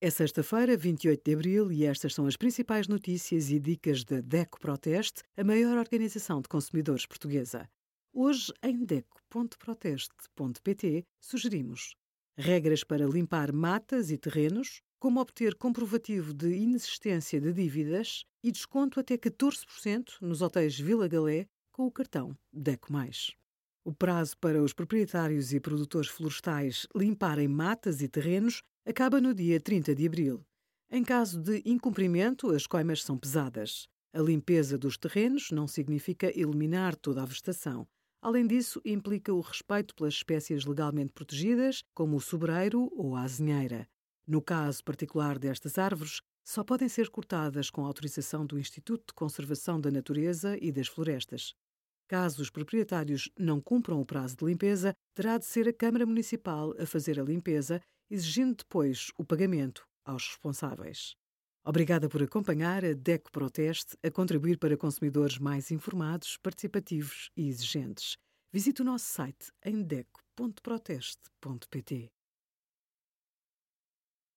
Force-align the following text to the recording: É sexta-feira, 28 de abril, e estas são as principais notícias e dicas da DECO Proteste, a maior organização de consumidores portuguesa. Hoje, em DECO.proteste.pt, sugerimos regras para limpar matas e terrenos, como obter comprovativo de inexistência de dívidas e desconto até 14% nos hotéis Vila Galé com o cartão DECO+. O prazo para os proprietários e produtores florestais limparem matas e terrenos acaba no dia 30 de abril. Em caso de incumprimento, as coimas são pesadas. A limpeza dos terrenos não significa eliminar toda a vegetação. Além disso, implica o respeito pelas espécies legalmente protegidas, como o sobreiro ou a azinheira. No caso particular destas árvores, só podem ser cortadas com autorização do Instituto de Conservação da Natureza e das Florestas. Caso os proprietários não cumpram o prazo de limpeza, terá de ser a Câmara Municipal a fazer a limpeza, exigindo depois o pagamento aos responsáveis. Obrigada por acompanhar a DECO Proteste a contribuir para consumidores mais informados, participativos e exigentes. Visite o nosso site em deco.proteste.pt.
É 0.00 0.10
sexta-feira, 0.10 0.76
28 0.76 1.24
de 1.24 1.34
abril, 1.34 1.72
e 1.72 1.84
estas 1.84 2.14
são 2.14 2.26
as 2.26 2.36
principais 2.36 2.86
notícias 2.86 3.50
e 3.50 3.58
dicas 3.58 4.04
da 4.04 4.20
DECO 4.20 4.60
Proteste, 4.60 5.24
a 5.36 5.42
maior 5.42 5.76
organização 5.76 6.40
de 6.40 6.48
consumidores 6.48 7.04
portuguesa. 7.04 7.68
Hoje, 8.12 8.52
em 8.62 8.84
DECO.proteste.pt, 8.84 11.04
sugerimos 11.20 11.96
regras 12.36 12.84
para 12.84 13.08
limpar 13.08 13.52
matas 13.52 14.12
e 14.12 14.18
terrenos, 14.18 14.82
como 15.00 15.20
obter 15.20 15.56
comprovativo 15.56 16.32
de 16.32 16.54
inexistência 16.54 17.40
de 17.40 17.52
dívidas 17.52 18.22
e 18.44 18.52
desconto 18.52 19.00
até 19.00 19.18
14% 19.18 20.20
nos 20.20 20.42
hotéis 20.42 20.78
Vila 20.78 21.08
Galé 21.08 21.48
com 21.72 21.86
o 21.86 21.90
cartão 21.90 22.38
DECO+. 22.52 22.92
O 23.84 23.92
prazo 23.92 24.38
para 24.38 24.62
os 24.62 24.72
proprietários 24.72 25.52
e 25.52 25.58
produtores 25.58 26.08
florestais 26.08 26.86
limparem 26.94 27.48
matas 27.48 28.00
e 28.00 28.06
terrenos 28.06 28.62
acaba 28.88 29.20
no 29.20 29.34
dia 29.34 29.60
30 29.60 29.94
de 29.94 30.06
abril. 30.06 30.42
Em 30.90 31.04
caso 31.04 31.38
de 31.38 31.60
incumprimento, 31.66 32.50
as 32.54 32.66
coimas 32.66 33.02
são 33.02 33.18
pesadas. 33.18 33.86
A 34.14 34.20
limpeza 34.20 34.78
dos 34.78 34.96
terrenos 34.96 35.50
não 35.50 35.68
significa 35.68 36.28
eliminar 36.28 36.96
toda 36.96 37.22
a 37.22 37.26
vegetação. 37.26 37.86
Além 38.22 38.46
disso, 38.46 38.80
implica 38.86 39.30
o 39.30 39.40
respeito 39.40 39.94
pelas 39.94 40.14
espécies 40.14 40.64
legalmente 40.64 41.12
protegidas, 41.12 41.82
como 41.94 42.16
o 42.16 42.20
sobreiro 42.20 42.90
ou 42.96 43.14
a 43.14 43.24
azinheira. 43.24 43.86
No 44.26 44.40
caso 44.40 44.82
particular 44.82 45.38
destas 45.38 45.76
árvores, 45.76 46.22
só 46.42 46.64
podem 46.64 46.88
ser 46.88 47.10
cortadas 47.10 47.68
com 47.68 47.84
autorização 47.84 48.46
do 48.46 48.58
Instituto 48.58 49.08
de 49.08 49.14
Conservação 49.14 49.78
da 49.78 49.90
Natureza 49.90 50.56
e 50.62 50.72
das 50.72 50.88
Florestas. 50.88 51.52
Caso 52.08 52.40
os 52.40 52.48
proprietários 52.48 53.28
não 53.38 53.60
cumpram 53.60 54.00
o 54.00 54.06
prazo 54.06 54.34
de 54.34 54.46
limpeza, 54.46 54.94
terá 55.14 55.36
de 55.36 55.44
ser 55.44 55.68
a 55.68 55.74
Câmara 55.74 56.06
Municipal 56.06 56.72
a 56.78 56.86
fazer 56.86 57.20
a 57.20 57.22
limpeza, 57.22 57.82
exigindo 58.10 58.56
depois 58.56 59.12
o 59.18 59.24
pagamento 59.24 59.86
aos 60.04 60.28
responsáveis. 60.28 61.14
Obrigada 61.64 62.08
por 62.08 62.22
acompanhar 62.22 62.84
a 62.84 62.92
DECO 62.94 63.30
Proteste 63.30 63.96
a 64.02 64.10
contribuir 64.10 64.58
para 64.58 64.76
consumidores 64.76 65.38
mais 65.38 65.70
informados, 65.70 66.36
participativos 66.38 67.30
e 67.36 67.46
exigentes. 67.48 68.16
Visite 68.50 68.82
o 68.82 68.84
nosso 68.84 69.04
site 69.04 69.52
em 69.64 69.80
deco.proteste.pt. 69.82 72.10